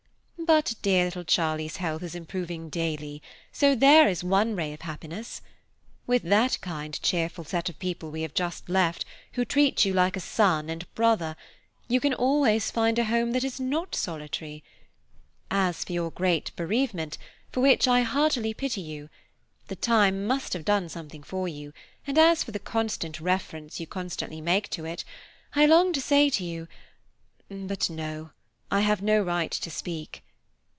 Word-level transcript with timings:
But 0.43 0.73
dear 0.81 1.05
little 1.05 1.23
Charlie's 1.23 1.77
health 1.77 2.03
is 2.03 2.13
improving 2.13 2.67
daily, 2.69 3.21
so 3.53 3.73
there 3.73 4.09
is 4.09 4.21
one 4.21 4.53
ray 4.53 4.73
of 4.73 4.81
happiness. 4.81 5.41
With 6.07 6.23
that 6.23 6.57
kind 6.61 6.99
cheerful 7.01 7.45
set 7.45 7.69
of 7.69 7.79
people 7.79 8.11
we 8.11 8.23
have 8.23 8.33
just 8.33 8.67
left, 8.67 9.05
who 9.33 9.45
treat 9.45 9.85
you 9.85 9.93
like 9.93 10.17
a 10.17 10.19
son 10.19 10.69
and 10.69 10.93
brother, 10.93 11.37
you 11.87 12.01
can 12.01 12.13
always 12.13 12.69
find 12.69 12.99
a 12.99 13.05
home 13.05 13.31
that 13.31 13.45
is 13.45 13.61
not 13.61 13.95
solitary. 13.95 14.61
As 15.49 15.85
for 15.85 15.93
your 15.93 16.11
great 16.11 16.53
bereavement, 16.57 17.17
for 17.53 17.61
which 17.61 17.87
I 17.87 18.01
heartily 18.01 18.53
pity 18.53 18.81
you, 18.81 19.09
time 19.79 20.25
must 20.27 20.51
have 20.51 20.65
done 20.65 20.89
something 20.89 21.23
for 21.23 21.47
you, 21.47 21.71
and 22.05 22.17
as 22.17 22.43
for 22.43 22.51
the 22.51 22.59
constant 22.59 23.21
reference 23.21 23.79
you 23.79 23.87
constantly 23.87 24.41
make 24.41 24.69
to 24.71 24.83
it, 24.83 25.05
I 25.53 25.65
long 25.65 25.93
to 25.93 26.01
say 26.01 26.29
to 26.31 26.43
you–but 26.43 27.89
no, 27.89 28.31
I 28.69 28.81
have 28.81 29.01
no 29.01 29.21
right 29.21 29.51
to 29.51 29.71
speak. 29.71 30.23